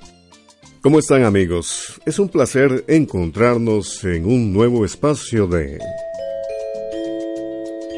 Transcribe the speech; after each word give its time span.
¿Cómo 0.81 0.97
están 0.97 1.25
amigos? 1.25 2.01
Es 2.07 2.17
un 2.17 2.29
placer 2.29 2.85
encontrarnos 2.87 4.03
en 4.03 4.25
un 4.25 4.51
nuevo 4.51 4.83
espacio 4.83 5.45
de... 5.45 5.77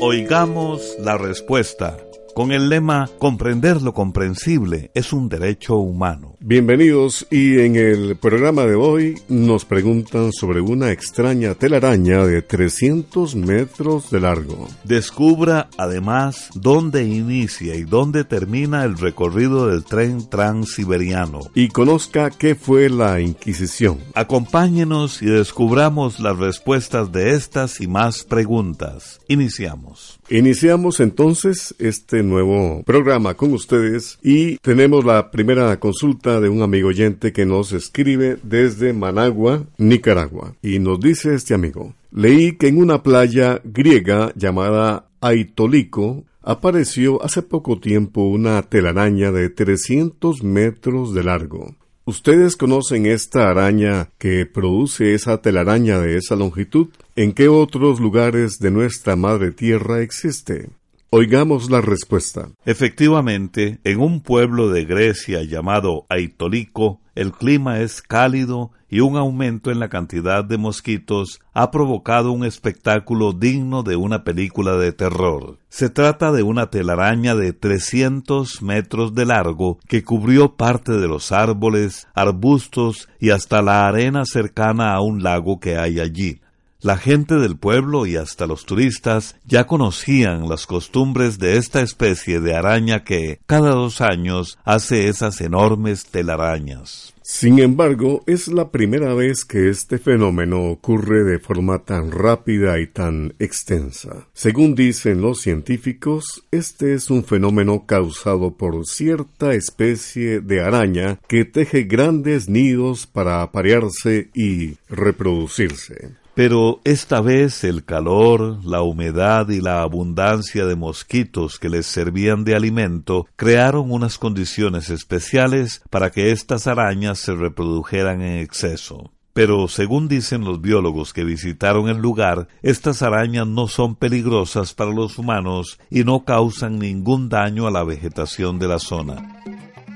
Oigamos 0.02 0.98
la 1.00 1.17
respuesta 1.17 1.98
con 2.36 2.52
el 2.52 2.67
lema 2.67 3.10
Comprender 3.20 3.82
lo 3.82 3.94
comprensible 3.94 4.92
es 4.94 5.14
un 5.14 5.30
derecho 5.30 5.78
humano. 5.78 6.33
Bienvenidos 6.45 7.25
y 7.31 7.61
en 7.61 7.77
el 7.77 8.17
programa 8.17 8.66
de 8.66 8.75
hoy 8.75 9.17
nos 9.30 9.63
preguntan 9.63 10.33
sobre 10.33 10.59
una 10.59 10.91
extraña 10.91 11.55
telaraña 11.55 12.25
de 12.25 12.41
300 12.41 13.38
metros 13.38 14.11
de 14.11 14.19
largo. 14.19 14.67
Descubra 14.83 15.69
además 15.77 16.49
dónde 16.53 17.05
inicia 17.05 17.75
y 17.75 17.86
dónde 17.86 18.25
termina 18.25 18.83
el 18.83 18.97
recorrido 18.97 19.67
del 19.67 19.86
tren 19.86 20.30
transiberiano. 20.30 21.39
Y 21.55 21.69
conozca 21.69 22.30
qué 22.30 22.55
fue 22.55 22.89
la 22.89 23.21
Inquisición. 23.21 23.99
Acompáñenos 24.14 25.21
y 25.21 25.27
descubramos 25.27 26.19
las 26.19 26.38
respuestas 26.38 27.09
de 27.14 27.36
estas 27.36 27.80
y 27.80 27.88
más 27.88 28.25
preguntas. 28.25 29.21
Iniciamos. 29.30 30.19
Iniciamos 30.30 30.99
entonces 30.99 31.73
este 31.80 32.21
nuevo 32.21 32.83
programa 32.86 33.36
con 33.36 33.53
ustedes 33.53 34.20
y 34.21 34.58
tenemos 34.58 35.05
la 35.05 35.32
primera 35.32 35.80
consulta 35.80 36.33
de 36.39 36.49
un 36.49 36.61
amigo 36.61 36.89
oyente 36.89 37.32
que 37.32 37.45
nos 37.45 37.71
escribe 37.71 38.38
desde 38.44 38.94
Managua, 38.94 39.66
Nicaragua. 39.77 40.55
Y 40.61 40.80
nos 40.80 40.99
dice 40.99 41.36
este 41.36 41.54
amigo, 41.54 41.94
leí 42.11 42.54
que 42.54 42.67
en 42.67 42.77
una 42.77 43.04
playa 43.04 43.61
griega 43.64 44.32
llamada 44.36 45.08
Aitolico 45.21 46.23
apareció 46.42 47.23
hace 47.23 47.42
poco 47.42 47.80
tiempo 47.80 48.23
una 48.23 48.61
telaraña 48.64 49.32
de 49.32 49.49
300 49.49 50.44
metros 50.44 51.14
de 51.14 51.23
largo. 51.23 51.76
¿Ustedes 52.05 52.58
conocen 52.58 53.05
esta 53.05 53.50
araña 53.50 54.10
que 54.17 54.45
produce 54.45 55.14
esa 55.14 55.42
telaraña 55.42 56.00
de 56.00 56.17
esa 56.17 56.36
longitud? 56.36 56.88
¿En 57.15 57.32
qué 57.32 57.48
otros 57.48 58.02
lugares 58.02 58.60
de 58.60 58.71
nuestra 58.71 59.15
madre 59.15 59.52
tierra 59.52 60.02
existe? 60.02 60.70
Oigamos 61.16 61.70
la 61.70 61.80
respuesta. 61.80 62.50
Efectivamente, 62.66 63.80
en 63.84 64.00
un 64.00 64.22
pueblo 64.22 64.70
de 64.70 64.84
Grecia 64.84 65.44
llamado 65.44 66.08
Aitolico, 66.10 67.02
el 67.14 67.32
clima 67.34 67.82
es 67.82 68.02
cálido 68.02 68.72
y 68.90 69.02
un 69.02 69.16
aumento 69.16 69.70
en 69.70 69.80
la 69.80 69.90
cantidad 69.90 70.44
de 70.44 70.58
mosquitos 70.58 71.40
ha 71.54 71.70
provocado 71.70 72.32
un 72.32 72.44
espectáculo 72.44 73.32
digno 73.32 73.84
de 73.84 73.96
una 73.96 74.24
película 74.24 74.76
de 74.76 74.92
terror. 74.92 75.60
Se 75.70 75.92
trata 75.92 76.32
de 76.32 76.42
una 76.42 76.72
telaraña 76.72 77.36
de 77.36 77.54
300 77.54 78.64
metros 78.64 79.14
de 79.14 79.28
largo 79.28 79.78
que 79.88 80.04
cubrió 80.04 80.56
parte 80.56 80.94
de 80.94 81.08
los 81.08 81.32
árboles, 81.32 82.08
arbustos 82.16 83.08
y 83.20 83.30
hasta 83.30 83.62
la 83.62 83.88
arena 83.88 84.26
cercana 84.26 84.95
a 84.95 85.02
un 85.02 85.22
lago 85.22 85.60
que 85.60 85.78
hay 85.78 86.00
allí. 86.00 86.40
La 86.83 86.98
gente 86.98 87.36
del 87.36 87.55
pueblo 87.55 88.05
y 88.05 88.17
hasta 88.17 88.45
los 88.45 88.66
turistas 88.66 89.38
ya 89.45 89.67
conocían 89.67 90.49
las 90.49 90.67
costumbres 90.67 91.39
de 91.39 91.55
esta 91.55 91.80
especie 91.80 92.42
de 92.42 92.55
araña 92.55 93.05
que 93.05 93.39
cada 93.45 93.70
dos 93.70 94.02
años 94.02 94.60
hace 94.66 95.08
esas 95.08 95.39
enormes 95.39 96.08
telarañas. 96.08 97.14
Sin 97.21 97.60
embargo, 97.60 98.21
es 98.27 98.49
la 98.49 98.70
primera 98.70 99.14
vez 99.14 99.45
que 99.45 99.70
este 99.70 99.98
fenómeno 99.98 100.71
ocurre 100.71 101.23
de 101.23 101.39
forma 101.39 101.86
tan 101.86 102.11
rápida 102.11 102.77
y 102.82 102.88
tan 102.88 103.33
extensa. 103.39 104.27
Según 104.33 104.76
dicen 104.76 105.21
los 105.21 105.39
científicos, 105.39 106.44
este 106.52 106.95
es 106.95 107.10
un 107.10 107.23
fenómeno 107.23 107.86
causado 107.86 108.58
por 108.58 108.86
cierta 108.86 109.54
especie 109.54 110.42
de 110.42 110.60
araña 110.60 111.17
que 111.30 111.45
teje 111.45 111.83
grandes 111.83 112.50
nidos 112.50 113.08
para 113.08 113.42
aparearse 113.42 114.30
y 114.33 114.76
reproducirse. 114.89 116.21
Pero 116.36 116.82
esta 116.83 117.21
vez 117.21 117.64
el 117.64 117.86
calor, 117.86 118.66
la 118.66 118.82
humedad 118.82 119.49
y 119.49 119.61
la 119.61 119.83
abundancia 119.83 120.66
de 120.66 120.76
mosquitos 120.76 121.60
que 121.60 121.70
les 121.70 121.86
servían 121.86 122.44
de 122.44 122.55
alimento 122.55 123.27
crearon 123.36 123.92
unas 123.92 124.17
condiciones 124.17 124.89
especiales 124.89 125.83
para 125.92 126.10
que 126.10 126.32
estas 126.32 126.66
arañas 126.66 127.20
se 127.20 127.36
reprodujeran 127.36 128.24
en 128.24 128.39
exceso. 128.39 129.12
Pero 129.33 129.68
según 129.68 130.07
dicen 130.07 130.44
los 130.44 130.60
biólogos 130.60 131.13
que 131.13 131.24
visitaron 131.24 131.88
el 131.88 131.98
lugar, 131.98 132.48
estas 132.63 133.04
arañas 133.04 133.48
no 133.48 133.68
son 133.68 133.95
peligrosas 133.95 134.74
para 134.74 134.92
los 134.92 135.19
humanos 135.19 135.80
y 135.92 136.04
no 136.04 136.24
causan 136.24 136.80
ningún 136.80 137.30
daño 137.30 137.68
a 137.68 137.71
la 137.71 137.83
vegetación 137.83 138.57
de 138.57 138.68
la 138.68 138.80
zona. 138.80 139.44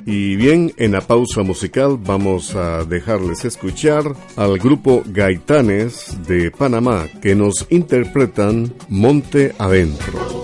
Y 0.09 0.37
bien, 0.37 0.71
en 0.77 0.93
la 0.93 1.01
pausa 1.01 1.43
musical 1.43 1.99
vamos 2.01 2.55
a 2.55 2.85
dejarles 2.85 3.43
escuchar 3.43 4.05
al 4.37 4.57
grupo 4.57 5.03
Gaitanes 5.05 6.17
de 6.25 6.49
Panamá 6.49 7.07
que 7.21 7.35
nos 7.35 7.67
interpretan 7.69 8.73
Monte 8.87 9.53
Adentro. 9.59 10.37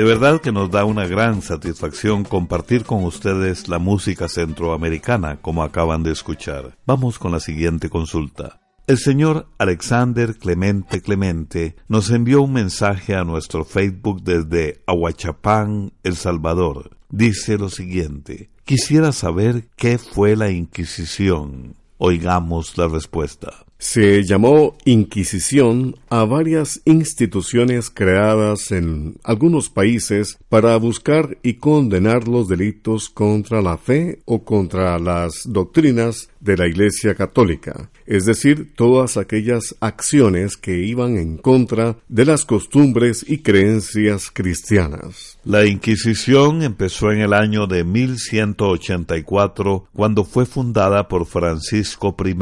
De 0.00 0.06
verdad 0.06 0.40
que 0.40 0.50
nos 0.50 0.70
da 0.70 0.86
una 0.86 1.06
gran 1.06 1.42
satisfacción 1.42 2.24
compartir 2.24 2.84
con 2.84 3.04
ustedes 3.04 3.68
la 3.68 3.78
música 3.78 4.30
centroamericana 4.30 5.42
como 5.42 5.62
acaban 5.62 6.02
de 6.02 6.10
escuchar. 6.10 6.78
Vamos 6.86 7.18
con 7.18 7.32
la 7.32 7.38
siguiente 7.38 7.90
consulta. 7.90 8.62
El 8.86 8.96
señor 8.96 9.46
Alexander 9.58 10.38
Clemente 10.38 11.02
Clemente 11.02 11.76
nos 11.86 12.08
envió 12.08 12.40
un 12.40 12.54
mensaje 12.54 13.14
a 13.14 13.24
nuestro 13.24 13.66
Facebook 13.66 14.22
desde 14.22 14.82
Ahuachapán, 14.86 15.92
El 16.02 16.16
Salvador. 16.16 16.96
Dice 17.10 17.58
lo 17.58 17.68
siguiente, 17.68 18.48
quisiera 18.64 19.12
saber 19.12 19.68
qué 19.76 19.98
fue 19.98 20.34
la 20.34 20.50
Inquisición. 20.50 21.76
Oigamos 21.98 22.78
la 22.78 22.88
respuesta. 22.88 23.66
Se 23.80 24.24
llamó 24.24 24.76
Inquisición 24.84 25.96
a 26.10 26.24
varias 26.26 26.82
instituciones 26.84 27.88
creadas 27.88 28.72
en 28.72 29.16
algunos 29.24 29.70
países 29.70 30.38
para 30.50 30.76
buscar 30.76 31.38
y 31.44 31.54
condenar 31.54 32.26
los 32.26 32.48
delitos 32.48 33.08
contra 33.08 33.62
la 33.62 33.78
fe 33.78 34.20
o 34.24 34.44
contra 34.44 34.98
las 34.98 35.44
doctrinas 35.46 36.28
de 36.40 36.56
la 36.56 36.66
Iglesia 36.66 37.14
Católica, 37.14 37.88
es 38.04 38.24
decir, 38.24 38.72
todas 38.74 39.16
aquellas 39.16 39.76
acciones 39.78 40.56
que 40.56 40.78
iban 40.78 41.18
en 41.18 41.36
contra 41.36 41.98
de 42.08 42.24
las 42.24 42.44
costumbres 42.44 43.24
y 43.28 43.38
creencias 43.38 44.32
cristianas. 44.32 45.38
La 45.44 45.66
Inquisición 45.66 46.64
empezó 46.64 47.12
en 47.12 47.20
el 47.20 47.32
año 47.32 47.68
de 47.68 47.84
1184, 47.84 49.86
cuando 49.92 50.24
fue 50.24 50.46
fundada 50.46 51.06
por 51.06 51.26
Francisco 51.26 52.16
I, 52.18 52.34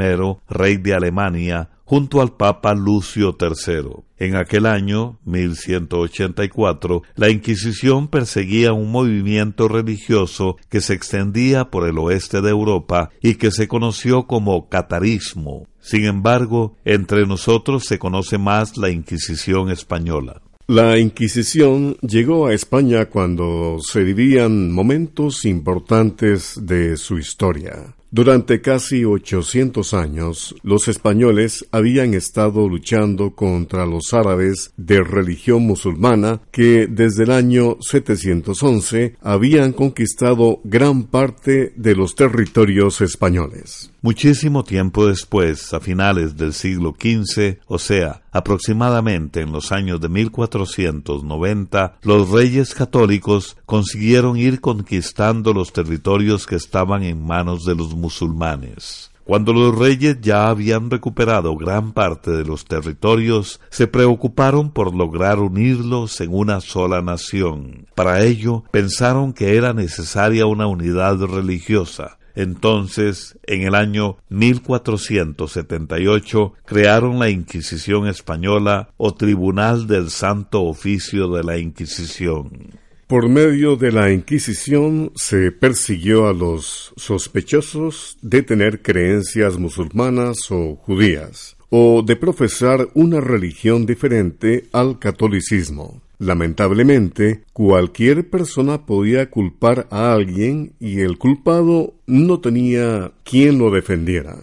rey 0.48 0.78
de 0.78 0.94
Alemania, 0.94 1.68
junto 1.88 2.20
al 2.20 2.36
Papa 2.36 2.74
Lucio 2.74 3.34
III. 3.40 4.02
En 4.18 4.36
aquel 4.36 4.66
año, 4.66 5.18
1184, 5.24 7.02
la 7.16 7.30
Inquisición 7.30 8.08
perseguía 8.08 8.74
un 8.74 8.92
movimiento 8.92 9.68
religioso 9.68 10.58
que 10.68 10.82
se 10.82 10.92
extendía 10.92 11.70
por 11.70 11.88
el 11.88 11.96
oeste 11.96 12.42
de 12.42 12.50
Europa 12.50 13.08
y 13.22 13.36
que 13.36 13.50
se 13.50 13.68
conoció 13.68 14.26
como 14.26 14.68
catarismo. 14.68 15.66
Sin 15.80 16.04
embargo, 16.04 16.76
entre 16.84 17.26
nosotros 17.26 17.84
se 17.86 17.98
conoce 17.98 18.36
más 18.36 18.76
la 18.76 18.90
Inquisición 18.90 19.70
española. 19.70 20.42
La 20.66 20.98
Inquisición 20.98 21.96
llegó 22.02 22.48
a 22.48 22.52
España 22.52 23.06
cuando 23.06 23.78
se 23.80 24.02
vivían 24.02 24.70
momentos 24.70 25.46
importantes 25.46 26.60
de 26.60 26.98
su 26.98 27.16
historia. 27.16 27.94
Durante 28.10 28.62
casi 28.62 29.04
800 29.04 29.92
años, 29.92 30.54
los 30.62 30.88
españoles 30.88 31.66
habían 31.72 32.14
estado 32.14 32.66
luchando 32.66 33.34
contra 33.34 33.84
los 33.84 34.14
árabes 34.14 34.72
de 34.78 35.02
religión 35.02 35.66
musulmana 35.66 36.40
que 36.50 36.86
desde 36.86 37.24
el 37.24 37.32
año 37.32 37.76
711 37.80 39.16
habían 39.20 39.74
conquistado 39.74 40.60
gran 40.64 41.04
parte 41.04 41.74
de 41.76 41.94
los 41.94 42.14
territorios 42.14 43.02
españoles. 43.02 43.90
Muchísimo 44.00 44.64
tiempo 44.64 45.06
después, 45.06 45.74
a 45.74 45.80
finales 45.80 46.36
del 46.36 46.54
siglo 46.54 46.96
XV, 46.98 47.58
o 47.66 47.78
sea, 47.78 48.22
aproximadamente 48.32 49.40
en 49.40 49.52
los 49.52 49.72
años 49.72 50.00
de 50.00 50.08
1490, 50.08 51.98
los 52.02 52.30
reyes 52.30 52.74
católicos 52.74 53.56
consiguieron 53.66 54.36
ir 54.36 54.60
conquistando 54.60 55.52
los 55.52 55.72
territorios 55.72 56.46
que 56.46 56.56
estaban 56.56 57.02
en 57.02 57.24
manos 57.24 57.64
de 57.64 57.74
los 57.74 57.94
musulmanes. 57.94 59.10
Cuando 59.28 59.52
los 59.52 59.76
reyes 59.76 60.22
ya 60.22 60.48
habían 60.48 60.90
recuperado 60.90 61.54
gran 61.54 61.92
parte 61.92 62.30
de 62.30 62.46
los 62.46 62.64
territorios, 62.64 63.60
se 63.68 63.86
preocuparon 63.86 64.70
por 64.70 64.94
lograr 64.94 65.38
unirlos 65.38 66.22
en 66.22 66.32
una 66.32 66.62
sola 66.62 67.02
nación. 67.02 67.88
Para 67.94 68.22
ello, 68.22 68.64
pensaron 68.70 69.34
que 69.34 69.56
era 69.56 69.74
necesaria 69.74 70.46
una 70.46 70.66
unidad 70.66 71.18
religiosa. 71.18 72.16
Entonces, 72.34 73.38
en 73.44 73.62
el 73.62 73.74
año 73.74 74.18
1478, 74.28 76.52
crearon 76.64 77.18
la 77.18 77.30
Inquisición 77.30 78.06
Española 78.06 78.90
o 78.96 79.14
Tribunal 79.14 79.86
del 79.86 80.10
Santo 80.10 80.62
Oficio 80.62 81.28
de 81.28 81.44
la 81.44 81.58
Inquisición. 81.58 82.78
Por 83.08 83.30
medio 83.30 83.76
de 83.76 83.90
la 83.90 84.12
Inquisición 84.12 85.12
se 85.14 85.50
persiguió 85.50 86.28
a 86.28 86.34
los 86.34 86.92
sospechosos 86.96 88.18
de 88.20 88.42
tener 88.42 88.82
creencias 88.82 89.56
musulmanas 89.56 90.50
o 90.50 90.76
judías, 90.76 91.56
o 91.70 92.02
de 92.02 92.16
profesar 92.16 92.86
una 92.92 93.20
religión 93.20 93.86
diferente 93.86 94.68
al 94.72 94.98
catolicismo. 94.98 96.02
Lamentablemente, 96.18 97.44
cualquier 97.52 98.28
persona 98.28 98.86
podía 98.86 99.30
culpar 99.30 99.86
a 99.90 100.12
alguien 100.12 100.72
y 100.80 101.00
el 101.00 101.16
culpado 101.16 101.94
no 102.06 102.40
tenía 102.40 103.12
quien 103.22 103.58
lo 103.58 103.70
defendiera. 103.70 104.36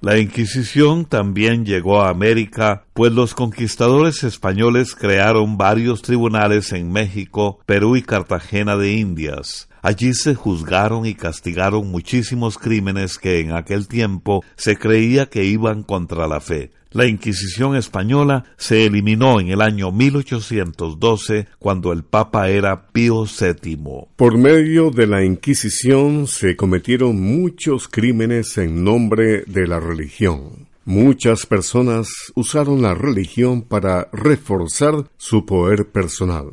La 0.00 0.18
Inquisición 0.18 1.06
también 1.06 1.66
llegó 1.66 2.00
a 2.00 2.08
América, 2.08 2.84
pues 2.94 3.12
los 3.12 3.34
conquistadores 3.34 4.22
españoles 4.22 4.94
crearon 4.94 5.58
varios 5.58 6.02
tribunales 6.02 6.72
en 6.72 6.92
México, 6.92 7.58
Perú 7.66 7.96
y 7.96 8.02
Cartagena 8.02 8.76
de 8.76 8.92
Indias. 8.92 9.68
Allí 9.82 10.14
se 10.14 10.34
juzgaron 10.34 11.06
y 11.06 11.14
castigaron 11.14 11.90
muchísimos 11.90 12.58
crímenes 12.58 13.18
que 13.18 13.40
en 13.40 13.52
aquel 13.52 13.88
tiempo 13.88 14.44
se 14.56 14.76
creía 14.76 15.26
que 15.26 15.44
iban 15.44 15.82
contra 15.82 16.26
la 16.26 16.40
fe. 16.40 16.70
La 16.90 17.06
Inquisición 17.06 17.76
española 17.76 18.44
se 18.56 18.86
eliminó 18.86 19.40
en 19.40 19.48
el 19.48 19.60
año 19.60 19.92
1812 19.92 21.46
cuando 21.58 21.92
el 21.92 22.02
Papa 22.02 22.48
era 22.48 22.88
Pío 22.88 23.24
VII. 23.24 24.06
Por 24.16 24.38
medio 24.38 24.90
de 24.90 25.06
la 25.06 25.22
Inquisición 25.22 26.26
se 26.26 26.56
cometieron 26.56 27.20
muchos 27.20 27.88
crímenes 27.88 28.56
en 28.56 28.84
nombre 28.84 29.44
de 29.46 29.66
la 29.66 29.80
religión. 29.80 30.66
Muchas 30.86 31.44
personas 31.44 32.08
usaron 32.34 32.80
la 32.80 32.94
religión 32.94 33.60
para 33.60 34.08
reforzar 34.10 34.94
su 35.18 35.44
poder 35.44 35.88
personal. 35.88 36.46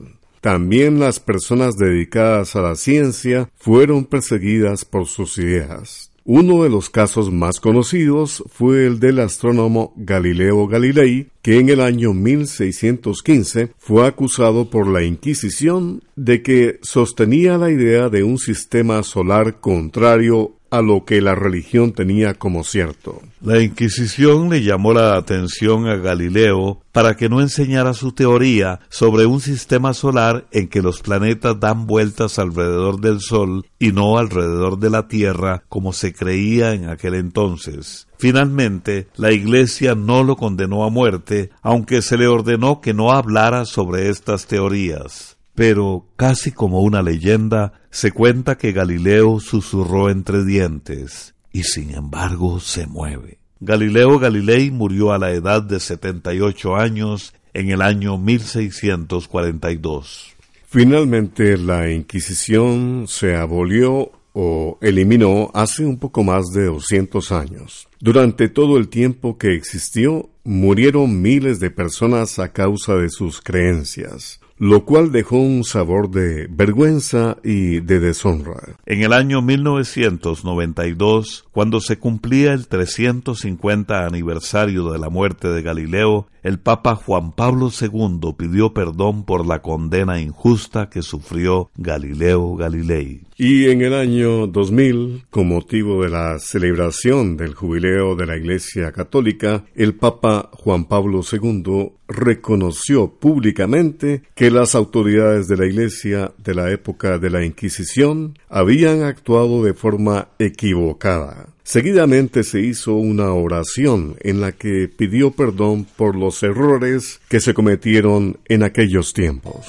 También 0.46 1.00
las 1.00 1.20
personas 1.20 1.76
dedicadas 1.76 2.56
a 2.56 2.62
la 2.62 2.76
ciencia 2.76 3.50
fueron 3.56 4.06
perseguidas 4.06 4.86
por 4.86 5.08
sus 5.08 5.40
ideas. 5.40 6.12
Uno 6.24 6.62
de 6.62 6.70
los 6.70 6.92
casos 6.92 7.32
más 7.32 7.60
conocidos 7.60 8.44
fue 8.48 8.86
el 8.86 9.00
del 9.00 9.22
astrónomo 9.22 9.92
Galileo 9.96 10.68
Galilei, 10.68 11.30
que 11.42 11.58
en 11.58 11.70
el 11.70 11.82
año 11.82 12.14
1615 12.14 13.72
fue 13.80 14.06
acusado 14.06 14.70
por 14.70 14.88
la 14.88 15.02
Inquisición 15.02 16.04
de 16.16 16.44
que 16.44 16.78
sostenía 16.84 17.58
la 17.58 17.72
idea 17.72 18.10
de 18.10 18.24
un 18.24 18.38
sistema 18.38 19.02
solar 19.02 19.60
contrario 19.60 20.55
a 20.70 20.82
lo 20.82 21.06
que 21.06 21.22
la 21.22 21.36
religión 21.36 21.94
tenía 21.94 22.34
como 22.34 22.64
cierto. 22.64 23.22
La 23.42 23.62
Inquisición 23.62 24.50
le 24.50 24.64
llamó 24.64 24.94
la 24.94 25.16
atención 25.16 25.88
a 25.88 25.96
Galileo 25.96 26.82
para 26.92 27.16
que 27.16 27.30
no 27.30 27.42
enseñara 27.42 27.94
su 27.94 28.14
teoría 28.14 28.80
sobre 28.90 29.26
un 29.26 29.42
sistema 29.42 29.94
solar 29.94 30.46
en 30.52 30.68
que 30.68 30.82
los 30.82 31.02
planetas 31.02 31.60
dan 31.60 31.86
vueltas 31.86 32.40
alrededor 32.40 33.00
del 33.00 33.20
Sol 33.20 33.66
y 33.80 33.92
no 33.92 34.18
alrededor 34.18 34.80
de 34.80 34.90
la 34.90 35.08
Tierra 35.08 35.64
como 35.70 35.94
se 35.94 36.14
creía 36.14 36.74
en 36.74 36.90
aquel 36.90 37.16
entonces. 37.16 38.08
Finalmente, 38.18 39.08
la 39.18 39.32
Iglesia 39.32 39.94
no 39.94 40.24
lo 40.24 40.36
condenó 40.36 40.86
a 40.86 40.90
muerte, 40.90 41.52
aunque 41.62 42.02
se 42.02 42.18
le 42.18 42.28
ordenó 42.28 42.82
que 42.82 42.94
no 42.94 43.12
hablara 43.12 43.66
sobre 43.66 44.10
estas 44.10 44.48
teorías. 44.48 45.35
Pero, 45.56 46.06
casi 46.18 46.52
como 46.52 46.82
una 46.82 47.02
leyenda, 47.02 47.74
se 47.90 48.12
cuenta 48.12 48.58
que 48.58 48.74
Galileo 48.74 49.40
susurró 49.40 50.10
entre 50.10 50.44
dientes, 50.44 51.34
y 51.54 51.64
sin 51.64 51.96
embargo 51.96 52.60
se 52.60 52.88
mueve. 52.88 53.38
Galileo 53.62 54.20
Galilei 54.20 54.70
murió 54.70 55.14
a 55.14 55.18
la 55.18 55.32
edad 55.32 55.64
de 55.64 55.80
78 55.80 56.76
años 56.76 57.34
en 57.54 57.70
el 57.70 57.82
año 57.82 58.18
1642. 58.18 60.36
Finalmente 60.68 61.58
la 61.58 61.90
Inquisición 61.90 63.06
se 63.08 63.38
abolió 63.38 64.12
o 64.34 64.78
eliminó 64.82 65.52
hace 65.54 65.86
un 65.86 65.98
poco 65.98 66.26
más 66.26 66.48
de 66.48 66.66
200 66.66 67.32
años. 67.32 67.88
Durante 68.02 68.50
todo 68.50 68.78
el 68.78 68.90
tiempo 68.90 69.38
que 69.38 69.56
existió, 69.56 70.30
murieron 70.44 71.22
miles 71.22 71.62
de 71.62 71.72
personas 71.72 72.40
a 72.40 72.52
causa 72.52 72.96
de 72.96 73.10
sus 73.10 73.40
creencias 73.40 74.42
lo 74.58 74.86
cual 74.86 75.12
dejó 75.12 75.38
un 75.38 75.64
sabor 75.64 76.10
de 76.10 76.48
vergüenza 76.50 77.38
y 77.44 77.82
de 77.82 78.00
deshonra. 78.00 78.78
En 78.86 79.04
el 79.04 79.12
año 79.12 79.42
1992, 79.42 81.46
cuando 81.52 81.82
se 81.82 81.98
cumplía 81.98 82.54
el 82.54 82.68
350 82.68 84.06
aniversario 84.06 84.92
de 84.92 85.00
la 85.00 85.10
muerte 85.10 85.50
de 85.50 85.62
Galileo, 85.62 86.28
el 86.46 86.60
Papa 86.60 86.96
Juan 86.96 87.32
Pablo 87.32 87.72
II 87.72 88.36
pidió 88.38 88.72
perdón 88.72 89.26
por 89.26 89.48
la 89.48 89.64
condena 89.64 90.22
injusta 90.22 90.90
que 90.90 91.02
sufrió 91.02 91.72
Galileo 91.76 92.56
Galilei. 92.56 93.22
Y 93.36 93.70
en 93.70 93.82
el 93.82 93.96
año 93.96 94.48
2000, 94.48 95.24
con 95.32 95.48
motivo 95.48 96.04
de 96.04 96.10
la 96.10 96.38
celebración 96.38 97.36
del 97.36 97.56
jubileo 97.56 98.16
de 98.16 98.28
la 98.28 98.38
Iglesia 98.38 98.92
Católica, 98.92 99.66
el 99.76 99.96
Papa 99.96 100.52
Juan 100.54 100.86
Pablo 100.86 101.22
II 101.30 101.94
reconoció 102.08 103.12
públicamente 103.12 104.22
que 104.36 104.45
las 104.52 104.76
autoridades 104.76 105.48
de 105.48 105.58
la 105.58 105.66
Iglesia 105.66 106.32
de 106.38 106.54
la 106.54 106.72
época 106.72 107.18
de 107.18 107.30
la 107.30 107.44
Inquisición 107.44 108.38
habían 108.50 109.04
actuado 109.04 109.64
de 109.64 109.74
forma 109.74 110.28
equivocada. 110.40 111.48
Seguidamente 111.64 112.44
se 112.44 112.60
hizo 112.60 112.94
una 112.96 113.34
oración 113.34 114.18
en 114.20 114.42
la 114.42 114.52
que 114.52 114.88
pidió 114.88 115.32
perdón 115.32 115.88
por 115.96 116.16
los 116.16 116.44
errores 116.44 117.22
que 117.28 117.40
se 117.40 117.54
cometieron 117.54 118.38
en 118.46 118.64
aquellos 118.64 119.14
tiempos. 119.14 119.68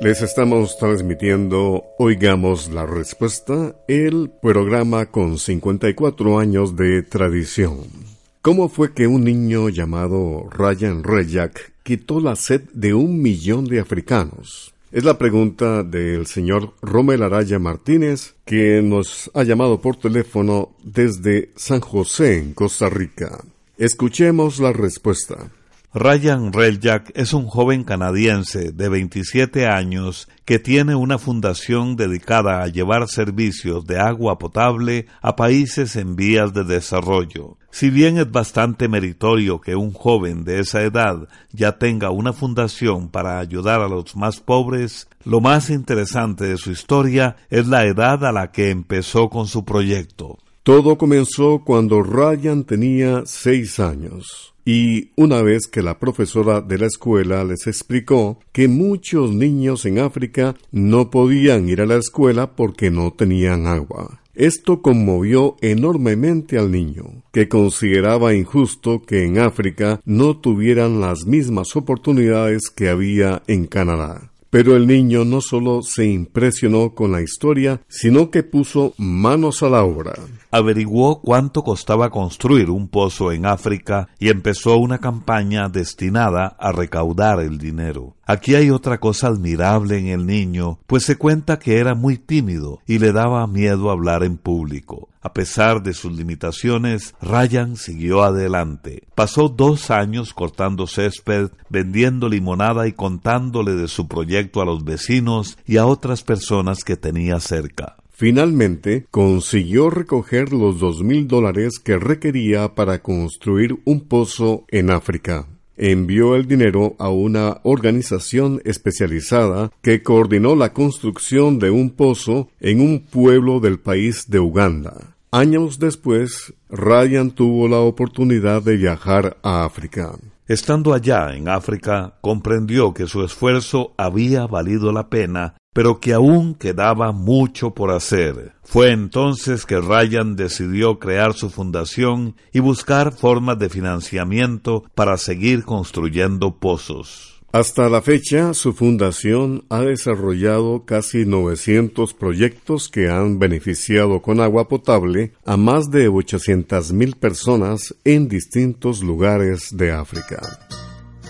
Les 0.00 0.20
estamos 0.20 0.76
transmitiendo 0.78 1.84
Oigamos 1.98 2.68
la 2.68 2.84
Respuesta, 2.84 3.74
el 3.88 4.30
programa 4.42 5.06
con 5.06 5.38
54 5.38 6.38
años 6.38 6.76
de 6.76 7.02
tradición. 7.02 8.15
¿Cómo 8.46 8.68
fue 8.68 8.92
que 8.92 9.08
un 9.08 9.24
niño 9.24 9.70
llamado 9.70 10.48
Ryan 10.52 11.02
Reyak 11.02 11.72
quitó 11.82 12.20
la 12.20 12.36
sed 12.36 12.60
de 12.72 12.94
un 12.94 13.20
millón 13.20 13.64
de 13.64 13.80
africanos? 13.80 14.72
Es 14.92 15.02
la 15.02 15.18
pregunta 15.18 15.82
del 15.82 16.28
señor 16.28 16.72
Romel 16.80 17.24
Araya 17.24 17.58
Martínez, 17.58 18.36
que 18.44 18.82
nos 18.82 19.32
ha 19.34 19.42
llamado 19.42 19.80
por 19.80 19.96
teléfono 19.96 20.70
desde 20.84 21.50
San 21.56 21.80
José, 21.80 22.38
en 22.38 22.54
Costa 22.54 22.88
Rica. 22.88 23.42
Escuchemos 23.78 24.60
la 24.60 24.72
respuesta. 24.72 25.50
Ryan 25.98 26.52
Reljak 26.52 27.10
es 27.14 27.32
un 27.32 27.46
joven 27.46 27.82
canadiense 27.82 28.70
de 28.70 28.90
27 28.90 29.66
años 29.66 30.28
que 30.44 30.58
tiene 30.58 30.94
una 30.94 31.16
fundación 31.16 31.96
dedicada 31.96 32.62
a 32.62 32.66
llevar 32.66 33.08
servicios 33.08 33.86
de 33.86 33.98
agua 33.98 34.38
potable 34.38 35.06
a 35.22 35.36
países 35.36 35.96
en 35.96 36.14
vías 36.14 36.52
de 36.52 36.64
desarrollo. 36.64 37.56
Si 37.70 37.88
bien 37.88 38.18
es 38.18 38.30
bastante 38.30 38.88
meritorio 38.88 39.58
que 39.62 39.74
un 39.74 39.94
joven 39.94 40.44
de 40.44 40.60
esa 40.60 40.82
edad 40.82 41.28
ya 41.50 41.78
tenga 41.78 42.10
una 42.10 42.34
fundación 42.34 43.08
para 43.08 43.38
ayudar 43.38 43.80
a 43.80 43.88
los 43.88 44.16
más 44.16 44.40
pobres, 44.40 45.08
lo 45.24 45.40
más 45.40 45.70
interesante 45.70 46.44
de 46.44 46.58
su 46.58 46.72
historia 46.72 47.36
es 47.48 47.68
la 47.68 47.86
edad 47.86 48.22
a 48.26 48.32
la 48.32 48.52
que 48.52 48.68
empezó 48.68 49.30
con 49.30 49.46
su 49.46 49.64
proyecto. 49.64 50.36
Todo 50.66 50.98
comenzó 50.98 51.62
cuando 51.64 52.02
Ryan 52.02 52.64
tenía 52.64 53.22
seis 53.24 53.78
años. 53.78 54.52
Y 54.64 55.10
una 55.14 55.40
vez 55.40 55.68
que 55.68 55.80
la 55.80 56.00
profesora 56.00 56.60
de 56.60 56.76
la 56.76 56.86
escuela 56.86 57.44
les 57.44 57.68
explicó 57.68 58.40
que 58.50 58.66
muchos 58.66 59.32
niños 59.32 59.86
en 59.86 60.00
África 60.00 60.56
no 60.72 61.08
podían 61.08 61.68
ir 61.68 61.82
a 61.82 61.86
la 61.86 61.94
escuela 61.94 62.56
porque 62.56 62.90
no 62.90 63.12
tenían 63.12 63.68
agua. 63.68 64.22
Esto 64.34 64.82
conmovió 64.82 65.54
enormemente 65.60 66.58
al 66.58 66.72
niño, 66.72 67.22
que 67.32 67.48
consideraba 67.48 68.34
injusto 68.34 69.02
que 69.02 69.24
en 69.24 69.38
África 69.38 70.00
no 70.04 70.36
tuvieran 70.36 71.00
las 71.00 71.26
mismas 71.26 71.76
oportunidades 71.76 72.70
que 72.70 72.88
había 72.88 73.40
en 73.46 73.68
Canadá. 73.68 74.32
Pero 74.50 74.74
el 74.74 74.88
niño 74.88 75.24
no 75.24 75.40
solo 75.40 75.82
se 75.82 76.06
impresionó 76.06 76.92
con 76.92 77.12
la 77.12 77.22
historia, 77.22 77.82
sino 77.88 78.30
que 78.32 78.42
puso 78.42 78.94
manos 78.96 79.62
a 79.62 79.68
la 79.68 79.84
obra 79.84 80.14
averiguó 80.56 81.20
cuánto 81.20 81.62
costaba 81.62 82.10
construir 82.10 82.70
un 82.70 82.88
pozo 82.88 83.32
en 83.32 83.46
África 83.46 84.08
y 84.18 84.30
empezó 84.30 84.76
una 84.76 84.98
campaña 84.98 85.68
destinada 85.68 86.56
a 86.58 86.72
recaudar 86.72 87.40
el 87.40 87.58
dinero. 87.58 88.16
Aquí 88.24 88.56
hay 88.56 88.70
otra 88.70 88.98
cosa 88.98 89.28
admirable 89.28 89.98
en 89.98 90.08
el 90.08 90.26
niño, 90.26 90.80
pues 90.86 91.04
se 91.04 91.16
cuenta 91.16 91.58
que 91.58 91.78
era 91.78 91.94
muy 91.94 92.18
tímido 92.18 92.80
y 92.86 92.98
le 92.98 93.12
daba 93.12 93.46
miedo 93.46 93.90
hablar 93.90 94.24
en 94.24 94.36
público. 94.36 95.08
A 95.22 95.32
pesar 95.32 95.82
de 95.82 95.92
sus 95.92 96.12
limitaciones, 96.12 97.14
Ryan 97.20 97.76
siguió 97.76 98.22
adelante. 98.22 99.02
Pasó 99.14 99.48
dos 99.48 99.90
años 99.90 100.32
cortando 100.32 100.86
césped, 100.86 101.50
vendiendo 101.68 102.28
limonada 102.28 102.86
y 102.86 102.92
contándole 102.92 103.74
de 103.74 103.88
su 103.88 104.06
proyecto 104.06 104.60
a 104.60 104.64
los 104.64 104.84
vecinos 104.84 105.58
y 105.66 105.78
a 105.78 105.86
otras 105.86 106.22
personas 106.22 106.84
que 106.84 106.96
tenía 106.96 107.40
cerca. 107.40 107.96
Finalmente, 108.18 109.06
consiguió 109.10 109.90
recoger 109.90 110.50
los 110.50 110.80
dos 110.80 111.02
mil 111.02 111.28
dólares 111.28 111.78
que 111.78 111.98
requería 111.98 112.74
para 112.74 113.02
construir 113.02 113.78
un 113.84 114.00
pozo 114.08 114.64
en 114.68 114.90
África. 114.90 115.46
Envió 115.76 116.34
el 116.34 116.48
dinero 116.48 116.96
a 116.98 117.10
una 117.10 117.60
organización 117.62 118.62
especializada 118.64 119.70
que 119.82 120.02
coordinó 120.02 120.56
la 120.56 120.72
construcción 120.72 121.58
de 121.58 121.68
un 121.68 121.90
pozo 121.90 122.48
en 122.58 122.80
un 122.80 123.00
pueblo 123.00 123.60
del 123.60 123.78
país 123.78 124.30
de 124.30 124.40
Uganda. 124.40 125.14
Años 125.30 125.78
después, 125.78 126.54
Ryan 126.70 127.32
tuvo 127.32 127.68
la 127.68 127.80
oportunidad 127.80 128.62
de 128.62 128.78
viajar 128.78 129.36
a 129.42 129.66
África. 129.66 130.12
Estando 130.48 130.94
allá 130.94 131.36
en 131.36 131.50
África, 131.50 132.14
comprendió 132.22 132.94
que 132.94 133.08
su 133.08 133.22
esfuerzo 133.22 133.92
había 133.98 134.46
valido 134.46 134.90
la 134.90 135.10
pena 135.10 135.56
pero 135.76 136.00
que 136.00 136.14
aún 136.14 136.54
quedaba 136.54 137.12
mucho 137.12 137.74
por 137.74 137.90
hacer. 137.90 138.54
Fue 138.64 138.92
entonces 138.92 139.66
que 139.66 139.78
Ryan 139.78 140.34
decidió 140.34 140.98
crear 140.98 141.34
su 141.34 141.50
fundación 141.50 142.34
y 142.50 142.60
buscar 142.60 143.12
formas 143.12 143.58
de 143.58 143.68
financiamiento 143.68 144.84
para 144.94 145.18
seguir 145.18 145.64
construyendo 145.64 146.56
pozos. 146.56 147.42
Hasta 147.52 147.90
la 147.90 148.00
fecha, 148.00 148.54
su 148.54 148.72
fundación 148.72 149.66
ha 149.68 149.82
desarrollado 149.82 150.86
casi 150.86 151.26
900 151.26 152.14
proyectos 152.14 152.88
que 152.88 153.10
han 153.10 153.38
beneficiado 153.38 154.22
con 154.22 154.40
agua 154.40 154.68
potable 154.68 155.34
a 155.44 155.58
más 155.58 155.90
de 155.90 156.08
800.000 156.08 157.16
personas 157.16 157.94
en 158.02 158.28
distintos 158.28 159.02
lugares 159.02 159.76
de 159.76 159.92
África. 159.92 160.40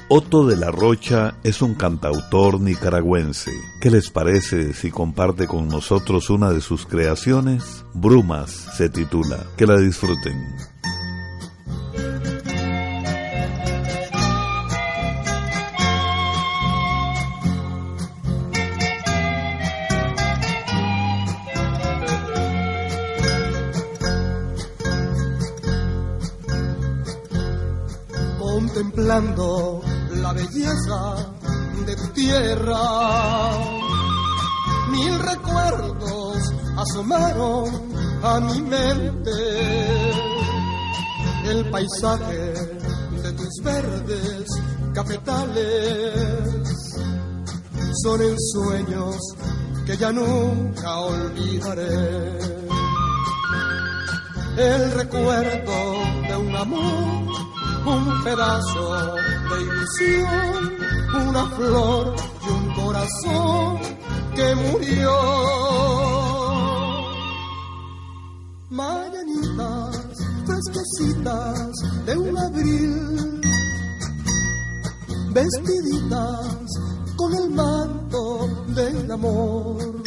Otto 0.09 0.47
de 0.47 0.57
la 0.57 0.71
Rocha 0.71 1.35
es 1.43 1.63
un 1.63 1.75
cantautor 1.75 2.61
nicaragüense. 2.61 3.51
¿Qué 3.81 3.91
les 3.91 4.09
parece 4.09 4.73
si 4.73 4.93
comparte 4.93 5.49
con 5.49 5.67
nosotros 5.67 6.31
una 6.31 6.53
de 6.53 6.61
sus 6.61 6.87
creaciones? 6.87 7.85
Brumas 7.93 8.53
se 8.77 8.89
titula. 8.89 9.45
Que 9.57 9.67
la 9.67 9.77
disfruten. 9.79 10.37
contemplando 28.77 29.75
la 29.75 29.75
de 30.55 31.97
tu 31.97 32.09
tierra. 32.15 33.50
Mil 34.91 35.19
recuerdos 35.19 36.37
asomaron 36.76 37.67
a 38.23 38.41
mi 38.41 38.62
mente. 38.62 39.31
El 41.47 41.69
paisaje 41.71 42.53
de 43.23 43.33
tus 43.33 43.62
verdes 43.62 44.45
cafetales 44.95 46.15
son 48.03 48.23
ensueños 48.23 49.17
que 49.85 49.97
ya 49.97 50.12
nunca 50.12 50.97
olvidaré. 51.00 52.38
El 54.57 54.93
recuerdo 54.93 55.93
de 56.29 56.37
un 56.37 56.57
amor 56.57 57.17
un 57.87 58.25
pedazo 58.25 59.17
ilusión, 59.55 60.75
una 61.29 61.47
flor 61.50 62.15
y 62.43 62.50
un 62.50 62.75
corazón 62.75 63.79
que 64.35 64.55
murió. 64.55 65.12
Mañanitas 68.71 70.07
fresquecitas 70.45 71.73
de 72.07 72.17
un 72.17 72.38
abril, 72.38 73.41
vestiditas 75.33 76.67
con 77.17 77.35
el 77.35 77.50
manto 77.50 78.49
del 78.69 79.11
amor. 79.11 80.03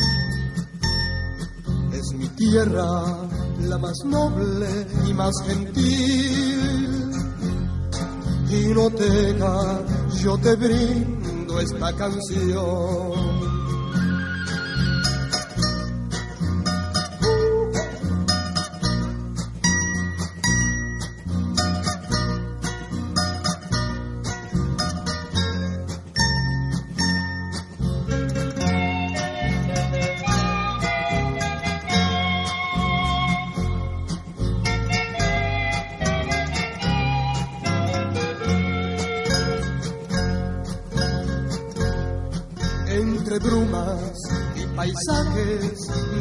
Es 1.94 2.14
mi 2.14 2.28
tierra 2.30 3.30
la 3.62 3.78
más 3.78 3.98
noble 4.06 4.88
y 5.08 5.14
más 5.14 5.34
gentil. 5.46 7.09
Y 8.52 8.74
yo 10.24 10.38
te 10.40 10.56
brindo 10.56 11.60
esta 11.60 11.94
canción. 11.96 13.49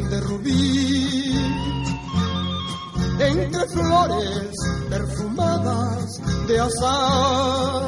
De 0.09 0.21
rubí, 0.21 1.33
entre 3.19 3.67
flores 3.67 4.55
perfumadas 4.89 6.21
de 6.47 6.59
azar, 6.59 7.85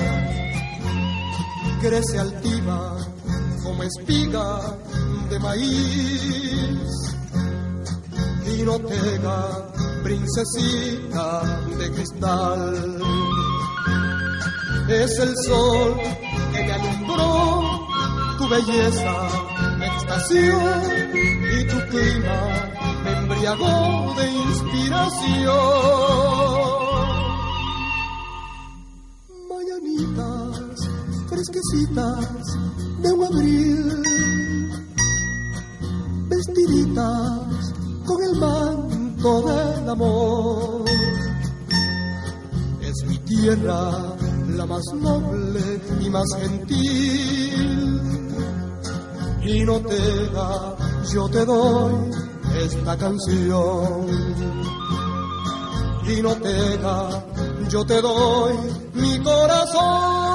crece 1.82 2.20
altiva 2.20 2.98
como 3.64 3.84
espiga 3.84 4.78
de 5.30 5.40
maíz. 5.40 7.12
Y 8.46 8.64
no 8.64 8.78
pega 8.80 9.72
princesita 10.04 11.42
de 11.78 11.92
cristal. 11.92 13.02
Es 14.90 15.20
el 15.20 15.34
sol 15.46 15.96
que 16.52 16.64
me 16.64 16.74
alumbró 16.74 17.88
tu 18.38 18.50
belleza, 18.50 19.14
mi 19.78 19.86
y 21.52 21.64
tu 21.66 21.78
clima 21.90 22.40
me 23.04 23.12
embriagó 23.12 24.14
de 24.16 24.32
inspiración. 24.32 25.52
Mañanitas 29.50 30.76
fresquecitas 31.30 32.46
de 33.02 33.12
un 33.12 33.24
abril, 33.24 34.04
vestiditas 36.30 37.74
con 38.06 38.24
el 38.24 38.36
manto 38.40 39.42
del 39.42 39.90
amor. 39.90 40.86
Es 42.82 43.06
mi 43.08 43.18
tierra 43.20 44.16
la 44.48 44.66
más 44.66 44.84
noble 44.94 45.82
y 46.00 46.10
más 46.10 46.28
gentil 46.40 47.92
y 49.44 49.66
no 49.66 49.80
te 49.82 50.30
da 50.30 50.81
yo 51.14 51.28
te 51.30 51.46
doy 51.46 52.12
esta 52.64 52.98
canción. 52.98 54.08
Y 56.08 56.22
no 56.22 56.36
te 56.36 56.78
da, 56.78 57.26
yo 57.70 57.86
te 57.86 58.02
doy 58.02 58.54
mi 58.94 59.20
corazón. 59.20 60.32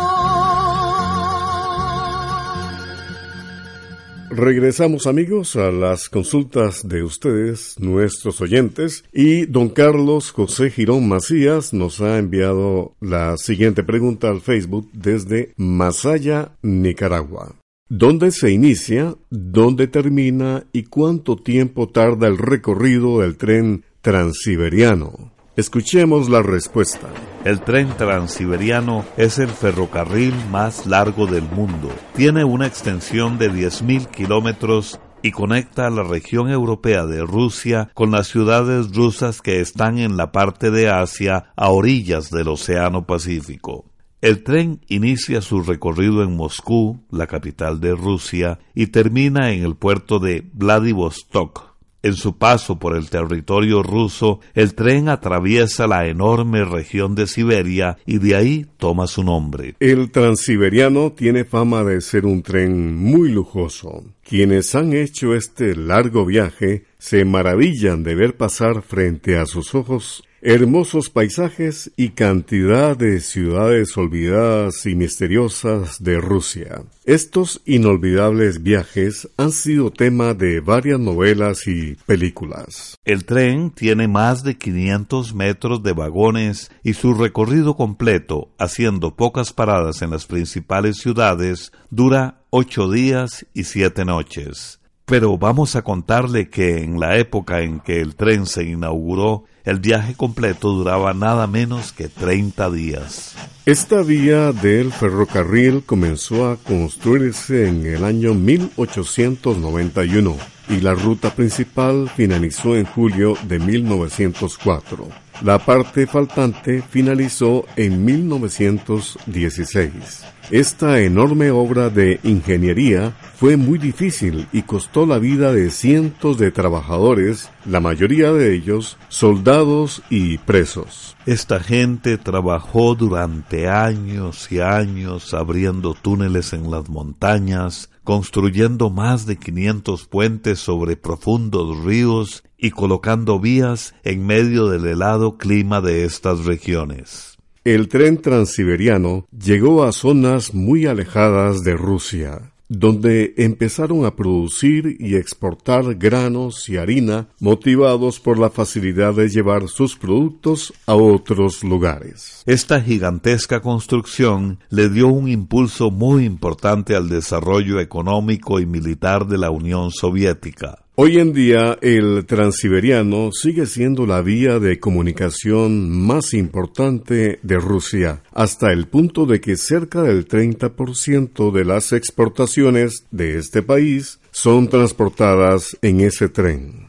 Regresamos 4.31 5.07
amigos 5.07 5.57
a 5.57 5.71
las 5.71 6.11
consultas 6.11 6.87
de 6.87 7.03
ustedes, 7.03 7.77
nuestros 7.79 8.41
oyentes, 8.43 9.05
y 9.11 9.47
don 9.47 9.71
Carlos 9.71 10.31
José 10.31 10.71
Girón 10.71 11.09
Macías 11.09 11.73
nos 11.73 12.03
ha 12.03 12.19
enviado 12.19 12.93
la 13.01 13.39
siguiente 13.39 13.83
pregunta 13.83 14.29
al 14.29 14.43
Facebook 14.43 14.91
desde 14.93 15.55
Masaya, 15.57 16.53
Nicaragua. 16.61 17.55
¿Dónde 17.89 18.33
se 18.33 18.51
inicia, 18.51 19.15
dónde 19.31 19.87
termina 19.87 20.65
y 20.73 20.83
cuánto 20.83 21.37
tiempo 21.37 21.89
tarda 21.89 22.27
el 22.27 22.37
recorrido 22.37 23.21
del 23.21 23.37
tren 23.37 23.85
transiberiano? 24.01 25.31
Escuchemos 25.55 26.29
la 26.29 26.43
respuesta. 26.43 27.07
El 27.45 27.61
tren 27.61 27.97
transiberiano 27.97 29.05
es 29.17 29.39
el 29.39 29.51
ferrocarril 29.51 30.35
más 30.51 30.85
largo 30.87 31.29
del 31.29 31.45
mundo. 31.45 31.89
Tiene 32.17 32.43
una 32.43 32.67
extensión 32.67 33.39
de 33.39 33.53
10.000 33.53 34.11
kilómetros 34.11 34.99
y 35.23 35.31
conecta 35.31 35.89
la 35.89 36.03
región 36.03 36.51
europea 36.51 37.07
de 37.07 37.23
Rusia 37.23 37.89
con 37.95 38.11
las 38.11 38.27
ciudades 38.27 38.93
rusas 38.97 39.41
que 39.41 39.61
están 39.61 39.99
en 39.99 40.17
la 40.17 40.33
parte 40.33 40.73
de 40.73 40.91
Asia 40.91 41.53
a 41.55 41.71
orillas 41.71 42.33
del 42.33 42.49
Océano 42.49 43.07
Pacífico. 43.07 43.85
El 44.23 44.43
tren 44.43 44.81
inicia 44.89 45.43
su 45.43 45.61
recorrido 45.61 46.23
en 46.23 46.37
Moscú, 46.37 47.01
la 47.11 47.27
capital 47.27 47.81
de 47.81 47.95
Rusia, 47.95 48.59
y 48.75 48.87
termina 48.87 49.53
en 49.53 49.63
el 49.63 49.77
puerto 49.77 50.19
de 50.19 50.45
Vladivostok. 50.55 51.77
En 52.03 52.15
su 52.15 52.39
paso 52.39 52.79
por 52.79 52.97
el 52.97 53.11
territorio 53.11 53.83
ruso, 53.83 54.41
el 54.55 54.75
tren 54.75 55.09
atraviesa 55.09 55.87
la 55.87 56.07
enorme 56.07 56.65
región 56.65 57.17
de 57.17 57.27
Siberia 57.27 57.99
y 58.07 58.19
de 58.19 58.37
ahí 58.37 58.67
toma 58.77 59.07
su 59.07 59.25
nombre. 59.25 59.75
El 59.81 60.13
transiberiano 60.13 61.13
tiene 61.13 61.45
fama 61.45 61.83
de 61.83 62.01
ser 62.01 62.25
un 62.25 62.43
tren 62.43 62.97
muy 62.97 63.31
lujoso. 63.31 64.05
Quienes 64.23 64.75
han 64.77 64.93
hecho 64.93 65.35
este 65.35 65.75
largo 65.75 66.25
viaje 66.25 66.85
se 66.97 67.25
maravillan 67.25 68.05
de 68.05 68.15
ver 68.15 68.37
pasar 68.37 68.83
frente 68.83 69.37
a 69.37 69.45
sus 69.45 69.75
ojos 69.75 70.23
Hermosos 70.49 71.11
paisajes 71.11 71.91
y 71.97 72.11
cantidad 72.11 72.97
de 72.97 73.19
ciudades 73.19 73.97
olvidadas 73.97 74.87
y 74.87 74.95
misteriosas 74.95 76.01
de 76.01 76.21
Rusia. 76.21 76.85
Estos 77.05 77.63
inolvidables 77.65 78.63
viajes 78.63 79.29
han 79.39 79.51
sido 79.51 79.91
tema 79.91 80.35
de 80.35 80.61
varias 80.61 81.01
novelas 81.01 81.67
y 81.67 81.97
películas. 82.07 82.95
El 83.05 83.25
tren 83.25 83.73
tiene 83.73 84.07
más 84.07 84.45
de 84.45 84.57
500 84.57 85.35
metros 85.35 85.83
de 85.83 85.95
vagones 85.95 86.71
y 86.85 86.95
su 86.95 87.15
recorrido 87.15 87.75
completo, 87.77 88.53
haciendo 88.57 89.17
pocas 89.17 89.53
paradas 89.53 90.01
en 90.03 90.11
las 90.11 90.27
principales 90.27 90.99
ciudades, 90.99 91.73
dura 91.91 92.43
ocho 92.51 92.89
días 92.89 93.45
y 93.53 93.65
siete 93.65 94.05
noches. 94.05 94.79
Pero 95.07 95.39
vamos 95.39 95.77
a 95.77 95.83
contarle 95.83 96.51
que 96.51 96.83
en 96.83 96.99
la 96.99 97.17
época 97.17 97.61
en 97.61 97.79
que 97.79 98.01
el 98.01 98.17
tren 98.17 98.45
se 98.45 98.65
inauguró, 98.65 99.45
el 99.63 99.79
viaje 99.79 100.17
completo 100.17 100.73
duraba 100.73 101.15
nada 101.15 101.47
menos 101.47 101.93
que 101.93 102.09
30 102.09 102.69
días. 102.73 103.37
Esta 103.67 104.03
vía 104.03 104.51
del 104.51 104.93
ferrocarril 104.93 105.85
comenzó 105.85 106.51
a 106.51 106.57
construirse 106.57 107.69
en 107.69 107.87
el 107.87 108.03
año 108.03 108.35
1891 108.35 110.37
y 110.71 110.81
la 110.81 110.95
ruta 110.95 111.33
principal 111.33 112.09
finalizó 112.09 112.77
en 112.77 112.87
julio 112.87 113.35
de 113.47 113.61
1904. 113.61 115.07
La 115.43 115.65
parte 115.65 116.09
faltante 116.09 116.83
finalizó 116.83 117.65
en 117.77 118.05
1916. 118.05 120.26
Esta 120.51 121.01
enorme 121.01 121.51
obra 121.51 121.91
de 121.91 122.21
ingeniería 122.23 123.17
fue 123.35 123.57
muy 123.57 123.81
difícil 123.81 124.47
y 124.53 124.63
costó 124.63 125.05
la 125.05 125.19
vida 125.19 125.53
de 125.53 125.71
cientos 125.71 126.39
de 126.39 126.53
trabajadores, 126.53 127.51
la 127.65 127.81
mayoría 127.81 128.33
de 128.33 128.55
ellos 128.55 128.97
soldados 129.09 130.03
y 130.09 130.39
presos. 130.39 131.17
Esta 131.27 131.59
gente 131.59 132.17
trabajó 132.17 132.95
durante 132.95 133.69
años 133.69 134.47
y 134.53 134.61
años 134.61 135.35
abriendo 135.35 135.95
túneles 135.95 136.53
en 136.53 136.71
las 136.71 136.89
montañas, 136.89 137.91
construyendo 138.05 138.89
más 138.89 139.27
de 139.27 139.39
500 139.39 140.07
puentes 140.07 140.61
sobre 140.61 140.97
profundos 140.97 141.85
ríos 141.85 142.45
y 142.57 142.71
colocando 142.71 143.41
vías 143.41 143.97
en 144.05 144.25
medio 144.25 144.69
del 144.69 144.87
helado 144.87 145.39
clima 145.39 145.81
de 145.81 146.05
estas 146.05 146.45
regiones. 146.45 147.36
El 147.67 147.89
tren 147.89 148.23
transiberiano 148.23 149.27
llegó 149.37 149.83
a 149.83 149.91
zonas 149.91 150.55
muy 150.55 150.87
alejadas 150.87 151.65
de 151.65 151.75
Rusia, 151.75 152.53
donde 152.69 153.35
empezaron 153.39 154.05
a 154.05 154.15
producir 154.15 154.97
y 155.01 155.17
exportar 155.17 155.97
granos 155.97 156.69
y 156.69 156.77
harina 156.77 157.27
motivados 157.41 158.21
por 158.21 158.39
la 158.39 158.51
facilidad 158.51 159.15
de 159.15 159.29
llevar 159.29 159.67
sus 159.67 159.97
productos 159.97 160.73
a 160.87 160.95
otros 160.95 161.65
lugares. 161.65 162.45
Esta 162.47 162.81
gigantesca 162.81 163.61
construcción 163.61 164.61
le 164.71 164.89
dio 164.89 165.09
un 165.09 165.27
impulso 165.27 165.91
muy 165.91 166.25
importante 166.25 166.95
al 166.95 167.09
desarrollo 167.09 167.81
económico 167.81 168.61
y 168.61 168.67
militar 168.67 169.27
de 169.27 169.39
la 169.39 169.51
Unión 169.51 169.91
Soviética. 169.91 170.86
Hoy 170.99 171.19
en 171.19 171.35
día 171.35 171.77
el 171.83 172.25
transiberiano 172.25 173.31
sigue 173.31 173.67
siendo 173.67 174.07
la 174.07 174.23
vía 174.23 174.59
de 174.59 174.81
comunicación 174.81 175.91
más 175.91 176.33
importante 176.33 177.39
de 177.43 177.59
Rusia, 177.59 178.23
hasta 178.33 178.73
el 178.73 178.87
punto 178.87 179.27
de 179.27 179.43
que 179.43 179.59
cerca 179.59 180.01
del 180.01 180.27
30% 180.27 181.53
de 181.53 181.65
las 181.67 181.93
exportaciones 181.93 183.05
de 183.11 183.37
este 183.37 183.63
país 183.63 184.21
son 184.31 184.69
transportadas 184.69 185.77
en 185.83 186.01
ese 186.01 186.31
tren. 186.31 186.86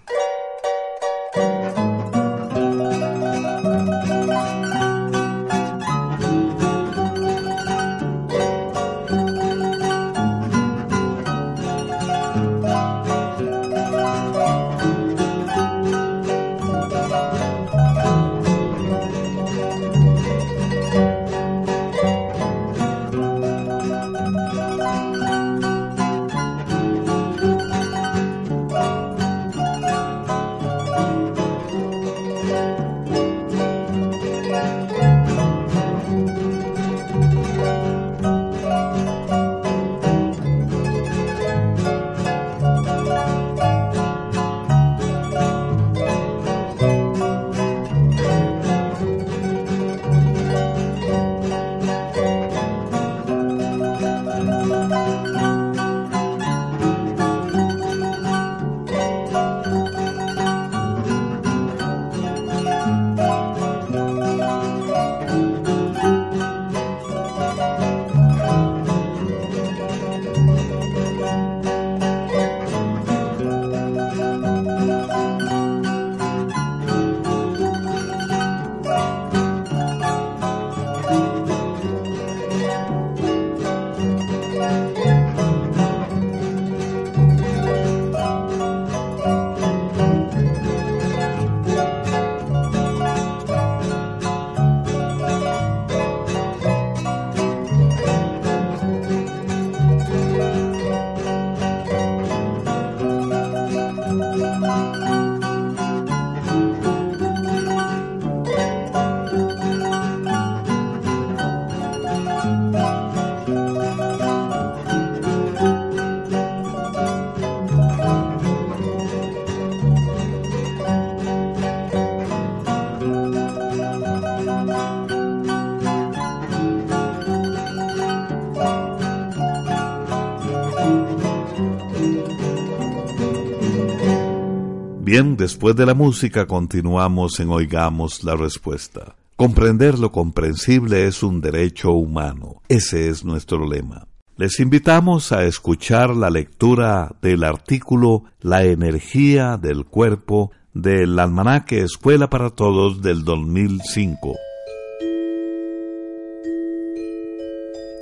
Bien, 135.17 135.35
después 135.35 135.75
de 135.75 135.87
la 135.87 135.95
música 135.95 136.45
continuamos 136.45 137.39
en 137.39 137.49
Oigamos 137.49 138.23
la 138.23 138.35
Respuesta. 138.35 139.15
Comprender 139.35 139.97
lo 139.97 140.11
comprensible 140.11 141.07
es 141.07 141.23
un 141.23 141.41
derecho 141.41 141.91
humano. 141.93 142.61
Ese 142.69 143.09
es 143.09 143.25
nuestro 143.25 143.67
lema. 143.67 144.05
Les 144.35 144.59
invitamos 144.59 145.31
a 145.31 145.43
escuchar 145.45 146.15
la 146.15 146.29
lectura 146.29 147.15
del 147.19 147.43
artículo 147.45 148.25
La 148.41 148.63
energía 148.65 149.57
del 149.57 149.85
cuerpo 149.85 150.51
del 150.75 151.17
almanaque 151.17 151.81
Escuela 151.81 152.29
para 152.29 152.51
Todos 152.51 153.01
del 153.01 153.23
2005. 153.23 154.35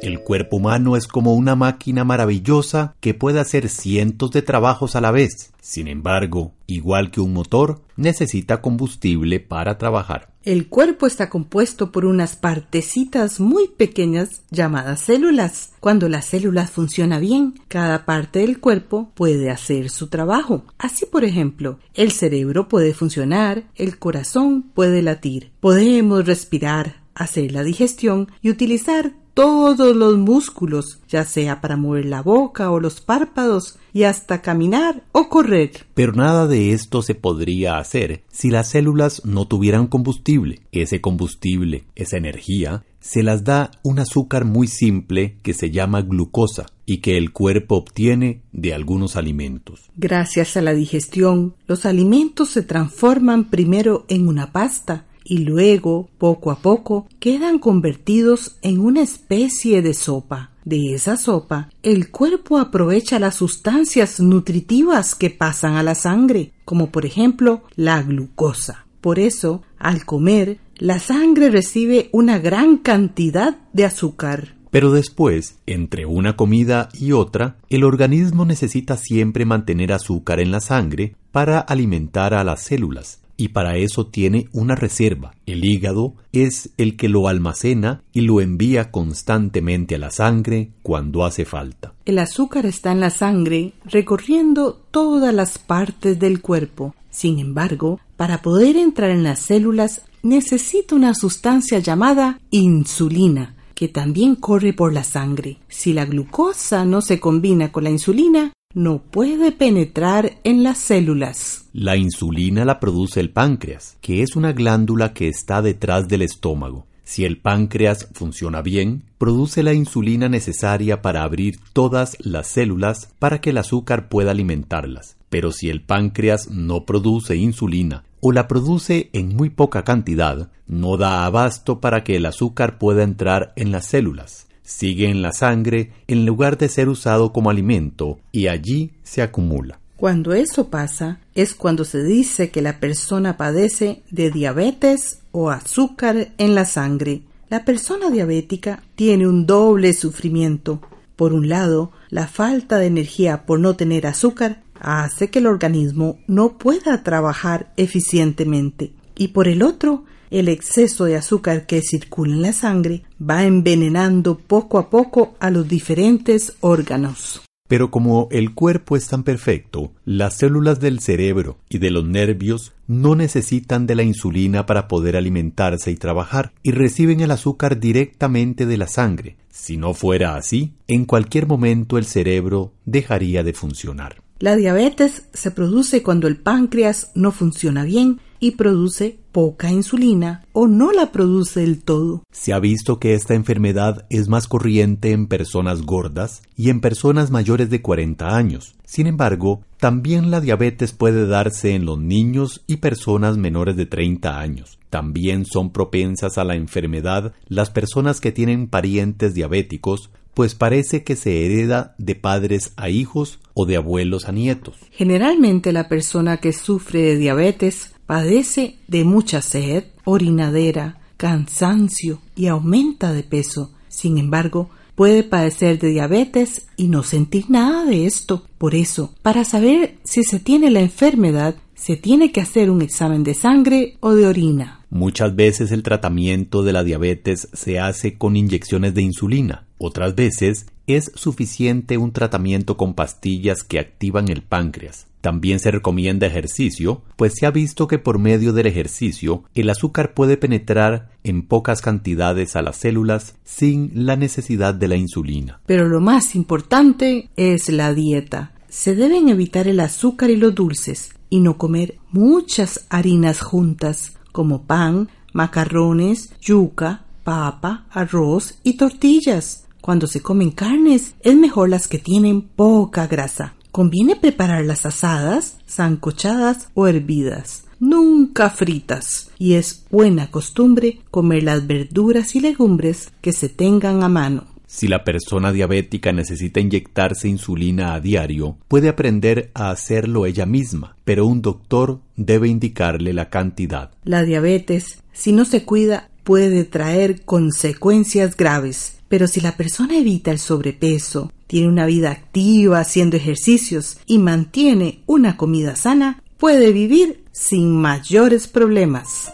El 0.06 0.20
cuerpo 0.20 0.58
humano 0.58 0.96
es 0.96 1.08
como 1.08 1.34
una 1.34 1.56
máquina 1.56 2.04
maravillosa 2.04 2.94
que 3.00 3.16
puede 3.16 3.40
hacer 3.40 3.70
cientos 3.70 4.30
de 4.30 4.44
trabajos 4.44 4.96
a 4.96 5.02
la 5.02 5.10
vez. 5.10 5.52
Sin 5.60 5.88
embargo, 5.88 6.54
igual 6.68 7.10
que 7.10 7.22
un 7.22 7.34
motor, 7.34 7.82
necesita 7.96 8.62
combustible 8.62 9.40
para 9.40 9.80
trabajar. 9.80 10.30
El 10.44 10.68
cuerpo 10.68 11.08
está 11.08 11.28
compuesto 11.32 11.92
por 11.92 12.06
unas 12.06 12.36
partecitas 12.36 13.40
muy 13.40 13.68
pequeñas 13.68 14.44
llamadas 14.52 15.02
células. 15.02 15.72
Cuando 15.80 16.08
la 16.08 16.22
célula 16.22 16.68
funciona 16.68 17.18
bien, 17.18 17.56
cada 17.68 18.06
parte 18.06 18.38
del 18.38 18.60
cuerpo 18.60 19.10
puede 19.16 19.50
hacer 19.50 19.90
su 19.90 20.06
trabajo. 20.06 20.66
Así, 20.78 21.08
por 21.08 21.24
ejemplo, 21.26 21.80
el 21.96 22.12
cerebro 22.12 22.68
puede 22.68 22.94
funcionar, 22.94 23.64
el 23.74 23.98
corazón 23.98 24.62
puede 24.76 25.02
latir, 25.02 25.50
podemos 25.62 26.28
respirar, 26.28 27.02
hacer 27.16 27.52
la 27.52 27.64
digestión 27.64 28.28
y 28.44 28.52
utilizar 28.52 29.14
todos 29.36 29.96
los 29.96 30.18
músculos, 30.18 31.02
ya 31.10 31.26
sea 31.26 31.62
para 31.62 31.76
mover 31.76 32.06
la 32.06 32.24
boca 32.24 32.72
o 32.72 32.80
los 32.80 33.02
párpados 33.02 33.78
y 33.94 34.04
hasta 34.04 34.42
caminar 34.42 35.04
o 35.12 35.30
correr. 35.30 35.86
Pero 35.94 36.14
nada 36.14 36.48
de 36.48 36.72
esto 36.72 37.02
se 37.02 37.16
podría 37.16 37.78
hacer 37.78 38.24
si 38.32 38.50
las 38.50 38.70
células 38.70 39.24
no 39.26 39.46
tuvieran 39.46 39.88
combustible. 39.88 40.62
Ese 40.72 41.02
combustible, 41.02 41.84
esa 41.96 42.18
energía, 42.18 42.86
se 43.02 43.24
las 43.24 43.44
da 43.44 43.72
un 43.84 44.00
azúcar 44.00 44.46
muy 44.46 44.68
simple 44.68 45.38
que 45.44 45.54
se 45.54 45.70
llama 45.70 46.02
glucosa 46.02 46.66
y 46.86 47.02
que 47.02 47.18
el 47.18 47.34
cuerpo 47.34 47.76
obtiene 47.76 48.42
de 48.54 48.74
algunos 48.74 49.18
alimentos. 49.18 49.92
Gracias 49.98 50.56
a 50.56 50.62
la 50.62 50.74
digestión, 50.74 51.56
los 51.68 51.86
alimentos 51.86 52.50
se 52.52 52.64
transforman 52.64 53.50
primero 53.50 54.06
en 54.08 54.28
una 54.28 54.54
pasta 54.54 55.06
y 55.26 55.40
luego, 55.40 56.08
poco 56.18 56.52
a 56.52 56.60
poco, 56.60 57.08
quedan 57.20 57.60
convertidos 57.60 58.58
en 58.62 58.80
una 58.80 59.02
especie 59.02 59.82
de 59.82 59.94
sopa. 59.94 60.52
De 60.64 60.94
esa 60.94 61.18
sopa, 61.18 61.70
el 61.84 62.10
cuerpo 62.12 62.58
aprovecha 62.58 63.20
las 63.20 63.36
sustancias 63.36 64.20
nutritivas 64.20 65.16
que 65.16 65.30
pasan 65.30 65.76
a 65.76 65.84
la 65.84 65.96
sangre, 65.96 66.54
como 66.64 66.92
por 66.92 67.06
ejemplo 67.06 67.64
la 67.76 68.02
glucosa. 68.02 68.86
Por 69.02 69.20
eso, 69.20 69.64
al 69.78 70.06
comer, 70.06 70.60
la 70.78 71.00
sangre 71.00 71.50
recibe 71.50 72.10
una 72.12 72.40
gran 72.40 72.78
cantidad 72.78 73.58
de 73.74 73.86
azúcar. 73.86 74.56
Pero 74.72 74.92
después, 74.92 75.58
entre 75.68 76.06
una 76.06 76.36
comida 76.36 76.90
y 76.94 77.12
otra, 77.12 77.58
el 77.70 77.84
organismo 77.84 78.46
necesita 78.46 78.98
siempre 78.98 79.46
mantener 79.46 79.94
azúcar 79.94 80.40
en 80.40 80.52
la 80.52 80.60
sangre 80.60 81.16
para 81.32 81.60
alimentar 81.60 82.34
a 82.34 82.44
las 82.44 82.64
células 82.64 83.25
y 83.38 83.50
para 83.50 83.78
eso 83.78 84.08
tiene 84.08 84.48
una 84.54 84.76
reserva. 84.76 85.34
El 85.46 85.66
hígado 85.66 86.14
es 86.32 86.72
el 86.78 86.96
que 86.96 87.10
lo 87.10 87.28
almacena 87.28 88.04
y 88.14 88.22
lo 88.22 88.42
envía 88.42 88.92
constantemente 88.92 89.96
a 89.96 90.00
la 90.00 90.12
sangre 90.12 90.72
cuando 90.84 91.26
hace 91.26 91.46
falta. 91.46 91.94
El 92.06 92.20
azúcar 92.20 92.66
está 92.66 92.92
en 92.92 93.00
la 93.00 93.10
sangre 93.10 93.74
recorriendo 93.86 94.82
todas 94.92 95.34
las 95.34 95.58
partes 95.58 96.20
del 96.20 96.42
cuerpo. 96.42 96.96
Sin 97.10 97.40
embargo, 97.40 98.00
para 98.18 98.42
poder 98.42 98.76
entrar 98.76 99.10
en 99.10 99.24
las 99.24 99.40
células 99.40 100.04
necesita 100.24 100.96
una 100.96 101.14
sustancia 101.14 101.80
llamada 101.80 102.40
insulina 102.50 103.56
que 103.76 103.90
también 103.90 104.36
corre 104.36 104.74
por 104.74 104.94
la 104.94 105.04
sangre. 105.04 105.58
Si 105.68 105.94
la 105.94 106.06
glucosa 106.06 106.86
no 106.86 107.02
se 107.02 107.20
combina 107.20 107.72
con 107.72 107.84
la 107.84 107.92
insulina, 107.92 108.54
no 108.76 109.00
puede 109.00 109.54
penetrar 109.54 110.34
en 110.44 110.62
las 110.62 110.78
células. 110.78 111.70
La 111.72 111.96
insulina 111.96 112.66
la 112.66 112.82
produce 112.82 113.22
el 113.22 113.32
páncreas, 113.32 113.98
que 114.02 114.22
es 114.22 114.36
una 114.36 114.52
glándula 114.52 115.14
que 115.14 115.30
está 115.30 115.62
detrás 115.62 116.10
del 116.10 116.22
estómago. 116.22 116.86
Si 117.06 117.24
el 117.24 117.38
páncreas 117.38 118.10
funciona 118.14 118.62
bien, 118.62 119.04
produce 119.18 119.64
la 119.64 119.74
insulina 119.74 120.28
necesaria 120.28 121.02
para 121.02 121.24
abrir 121.24 121.58
todas 121.72 122.18
las 122.20 122.48
células 122.48 123.14
para 123.18 123.40
que 123.40 123.52
el 123.52 123.60
azúcar 123.60 124.10
pueda 124.10 124.32
alimentarlas. 124.32 125.16
Pero 125.30 125.54
si 125.54 125.70
el 125.70 125.82
páncreas 125.82 126.50
no 126.50 126.86
produce 126.86 127.38
insulina 127.38 128.04
o 128.20 128.34
la 128.34 128.50
produce 128.50 129.10
en 129.14 129.38
muy 129.38 129.52
poca 129.52 129.84
cantidad, 129.84 130.50
no 130.68 130.98
da 130.98 131.26
abasto 131.26 131.80
para 131.80 132.04
que 132.04 132.18
el 132.18 132.26
azúcar 132.26 132.78
pueda 132.78 133.04
entrar 133.04 133.54
en 133.56 133.72
las 133.72 133.86
células. 133.86 134.45
Sigue 134.66 135.10
en 135.10 135.22
la 135.22 135.32
sangre 135.32 135.92
en 136.08 136.26
lugar 136.26 136.58
de 136.58 136.70
ser 136.70 136.90
usado 136.90 137.32
como 137.32 137.52
alimento 137.52 138.20
y 138.32 138.48
allí 138.48 138.92
se 139.04 139.22
acumula. 139.22 139.80
Cuando 139.96 140.34
eso 140.34 140.70
pasa 140.70 141.20
es 141.36 141.54
cuando 141.54 141.86
se 141.86 142.04
dice 142.04 142.50
que 142.50 142.62
la 142.62 142.80
persona 142.80 143.38
padece 143.38 144.02
de 144.10 144.32
diabetes 144.32 145.20
o 145.32 145.52
azúcar 145.52 146.34
en 146.38 146.56
la 146.56 146.66
sangre. 146.66 147.22
La 147.50 147.64
persona 147.64 148.10
diabética 148.10 148.84
tiene 148.96 149.28
un 149.28 149.46
doble 149.46 149.94
sufrimiento. 149.94 150.82
Por 151.16 151.32
un 151.32 151.48
lado, 151.48 151.92
la 152.10 152.28
falta 152.28 152.78
de 152.78 152.88
energía 152.88 153.46
por 153.46 153.60
no 153.60 153.76
tener 153.76 154.08
azúcar 154.08 154.64
hace 154.80 155.30
que 155.30 155.40
el 155.40 155.48
organismo 155.48 156.18
no 156.28 156.58
pueda 156.58 157.04
trabajar 157.04 157.72
eficientemente. 157.78 158.94
Y 159.16 159.30
por 159.30 159.48
el 159.48 159.64
otro, 159.64 160.06
el 160.32 160.48
exceso 160.48 161.06
de 161.06 161.16
azúcar 161.16 161.66
que 161.66 161.82
circula 161.82 162.34
en 162.34 162.42
la 162.42 162.54
sangre 162.54 163.04
va 163.22 163.44
envenenando 163.44 164.38
poco 164.38 164.78
a 164.78 164.90
poco 164.90 165.36
a 165.40 165.50
los 165.50 165.68
diferentes 165.68 166.54
órganos. 166.62 167.42
Pero 167.68 167.90
como 167.90 168.28
el 168.32 168.54
cuerpo 168.54 168.96
es 168.96 169.08
tan 169.08 169.24
perfecto, 169.24 169.92
las 170.06 170.36
células 170.36 170.80
del 170.80 171.00
cerebro 171.00 171.58
y 171.68 171.80
de 171.80 171.90
los 171.90 172.06
nervios 172.06 172.74
no 172.88 173.16
necesitan 173.16 173.88
de 173.88 173.96
la 173.96 174.04
insulina 174.04 174.68
para 174.68 174.88
poder 174.88 175.18
alimentarse 175.18 175.90
y 175.90 175.96
trabajar, 175.96 176.52
y 176.62 176.72
reciben 176.72 177.22
el 177.22 177.32
azúcar 177.32 177.80
directamente 177.80 178.68
de 178.68 178.78
la 178.78 178.88
sangre. 178.88 179.38
Si 179.50 179.78
no 179.78 179.96
fuera 179.96 180.36
así, 180.36 180.74
en 180.88 181.06
cualquier 181.06 181.48
momento 181.48 181.98
el 181.98 182.06
cerebro 182.06 182.72
dejaría 182.86 183.44
de 183.44 183.54
funcionar. 183.54 184.25
La 184.38 184.58
diabetes 184.58 185.30
se 185.34 185.50
produce 185.50 186.04
cuando 186.04 186.28
el 186.28 186.36
páncreas 186.36 187.12
no 187.16 187.32
funciona 187.32 187.86
bien 187.86 188.20
y 188.42 188.52
produce 188.52 189.18
poca 189.32 189.72
insulina 189.72 190.44
o 190.52 190.68
no 190.68 190.92
la 190.92 191.14
produce 191.14 191.62
del 191.62 191.82
todo. 191.82 192.24
Se 192.32 192.52
ha 192.52 192.60
visto 192.60 193.00
que 193.00 193.14
esta 193.14 193.34
enfermedad 193.34 194.06
es 194.10 194.28
más 194.28 194.50
corriente 194.50 195.12
en 195.12 195.28
personas 195.28 195.84
gordas 195.84 196.42
y 196.58 196.70
en 196.70 196.82
personas 196.82 197.32
mayores 197.32 197.70
de 197.70 197.82
40 197.82 198.36
años. 198.36 198.76
Sin 198.84 199.08
embargo, 199.08 199.62
también 199.78 200.32
la 200.32 200.42
diabetes 200.42 200.92
puede 200.92 201.28
darse 201.28 201.74
en 201.74 201.86
los 201.86 201.98
niños 201.98 202.66
y 202.68 202.78
personas 202.78 203.38
menores 203.38 203.78
de 203.78 203.86
30 203.86 204.38
años. 204.38 204.80
También 204.90 205.46
son 205.46 205.72
propensas 205.72 206.38
a 206.38 206.44
la 206.44 206.56
enfermedad 206.56 207.34
las 207.48 207.70
personas 207.70 208.20
que 208.20 208.34
tienen 208.34 208.68
parientes 208.68 209.34
diabéticos, 209.34 210.12
pues 210.36 210.54
parece 210.54 211.04
que 211.04 211.16
se 211.16 211.46
hereda 211.46 211.96
de 211.98 212.14
padres 212.14 212.74
a 212.76 212.90
hijos 212.90 213.40
o 213.56 213.66
de 213.66 213.78
abuelos 213.78 214.28
a 214.28 214.32
nietos. 214.32 214.76
Generalmente 214.92 215.72
la 215.72 215.88
persona 215.90 216.38
que 216.38 216.54
sufre 216.54 217.02
de 217.02 217.18
diabetes 217.18 217.94
padece 218.06 218.76
de 218.88 219.06
mucha 219.06 219.42
sed, 219.42 219.86
orinadera, 220.04 221.00
cansancio 221.18 222.22
y 222.36 222.48
aumenta 222.48 223.14
de 223.14 223.24
peso. 223.24 223.72
Sin 223.88 224.18
embargo, 224.18 224.70
puede 224.96 225.24
padecer 225.24 225.80
de 225.80 225.90
diabetes 225.90 226.68
y 226.76 226.90
no 226.90 227.02
sentir 227.04 227.50
nada 227.50 227.86
de 227.86 228.06
esto. 228.06 228.46
Por 228.58 228.76
eso, 228.76 229.16
para 229.22 229.46
saber 229.46 229.98
si 230.04 230.24
se 230.24 230.40
tiene 230.40 230.70
la 230.70 230.82
enfermedad, 230.82 231.56
se 231.86 231.98
tiene 231.98 232.32
que 232.32 232.42
hacer 232.42 232.72
un 232.72 232.82
examen 232.82 233.24
de 233.24 233.36
sangre 233.36 233.98
o 234.00 234.16
de 234.16 234.26
orina. 234.26 234.80
Muchas 234.90 235.36
veces 235.36 235.72
el 235.72 235.84
tratamiento 235.84 236.64
de 236.64 236.74
la 236.74 236.84
diabetes 236.84 237.48
se 237.54 237.80
hace 237.80 238.18
con 238.18 238.36
inyecciones 238.36 238.96
de 238.96 239.04
insulina. 239.04 239.68
Otras 239.78 240.16
veces 240.16 240.66
es 240.88 241.12
suficiente 241.14 242.00
un 242.00 242.12
tratamiento 242.12 242.76
con 242.76 242.96
pastillas 242.96 243.64
que 243.64 243.78
activan 243.78 244.30
el 244.30 244.42
páncreas. 244.42 245.06
También 245.22 245.60
se 245.60 245.70
recomienda 245.70 246.26
ejercicio, 246.26 247.04
pues 247.18 247.34
se 247.36 247.46
ha 247.46 247.52
visto 247.52 247.88
que 247.88 248.00
por 248.00 248.18
medio 248.18 248.52
del 248.52 248.66
ejercicio 248.66 249.44
el 249.54 249.70
azúcar 249.70 250.16
puede 250.16 250.38
penetrar 250.38 251.10
en 251.24 251.44
pocas 251.44 251.84
cantidades 251.84 252.56
a 252.56 252.64
las 252.64 252.78
células 252.78 253.36
sin 253.44 253.92
la 253.94 254.16
necesidad 254.16 254.74
de 254.74 254.88
la 254.88 254.96
insulina. 254.96 255.62
Pero 255.68 255.88
lo 255.88 256.02
más 256.02 256.34
importante 256.34 257.30
es 257.36 257.70
la 257.70 257.94
dieta. 257.94 258.55
Se 258.76 258.94
deben 258.94 259.30
evitar 259.30 259.70
el 259.70 259.80
azúcar 259.80 260.30
y 260.30 260.36
los 260.36 260.54
dulces 260.54 261.12
y 261.30 261.40
no 261.40 261.58
comer 261.58 261.98
muchas 262.12 262.86
harinas 262.90 263.40
juntas, 263.40 264.18
como 264.34 264.64
pan, 264.64 265.08
macarrones, 265.32 266.32
yuca, 266.42 267.06
papa, 267.24 267.86
arroz 267.90 268.60
y 268.64 268.74
tortillas. 268.74 269.66
Cuando 269.80 270.08
se 270.08 270.20
comen 270.20 270.52
carnes, 270.52 271.16
es 271.22 271.38
mejor 271.38 271.70
las 271.70 271.88
que 271.88 272.00
tienen 272.00 272.42
poca 272.42 273.08
grasa. 273.08 273.54
Conviene 273.72 274.18
prepararlas 274.18 274.86
asadas, 274.86 275.58
zancochadas 275.70 276.68
o 276.74 276.86
hervidas, 276.86 277.64
nunca 277.80 278.50
fritas, 278.50 279.32
y 279.40 279.54
es 279.54 279.86
buena 279.90 280.30
costumbre 280.32 281.00
comer 281.12 281.44
las 281.44 281.66
verduras 281.66 282.36
y 282.36 282.42
legumbres 282.42 283.14
que 283.22 283.32
se 283.32 283.48
tengan 283.48 284.04
a 284.04 284.10
mano. 284.10 284.55
Si 284.76 284.90
la 284.90 285.06
persona 285.06 285.54
diabética 285.54 286.12
necesita 286.12 286.60
inyectarse 286.60 287.30
insulina 287.30 287.94
a 287.94 288.02
diario, 288.02 288.58
puede 288.68 288.90
aprender 288.90 289.50
a 289.54 289.70
hacerlo 289.70 290.26
ella 290.26 290.46
misma, 290.46 290.98
pero 291.06 291.26
un 291.26 291.42
doctor 291.42 292.02
debe 292.18 292.50
indicarle 292.50 293.14
la 293.14 293.30
cantidad. 293.30 293.92
La 294.04 294.24
diabetes, 294.24 295.02
si 295.14 295.32
no 295.32 295.46
se 295.46 295.64
cuida, 295.64 296.10
puede 296.26 296.66
traer 296.66 297.24
consecuencias 297.24 298.36
graves, 298.36 298.98
pero 299.08 299.28
si 299.28 299.40
la 299.40 299.56
persona 299.56 299.98
evita 299.98 300.32
el 300.32 300.40
sobrepeso, 300.40 301.32
tiene 301.48 301.70
una 301.70 301.86
vida 301.86 302.12
activa 302.12 302.82
haciendo 302.82 303.16
ejercicios 303.16 304.00
y 304.06 304.18
mantiene 304.18 305.04
una 305.06 305.38
comida 305.38 305.78
sana, 305.78 306.22
puede 306.36 306.74
vivir 306.74 307.24
sin 307.32 307.72
mayores 307.72 308.50
problemas. 308.50 309.32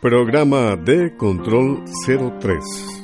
Programa 0.00 0.74
de 0.74 1.14
Control 1.18 1.84
03. 2.40 3.03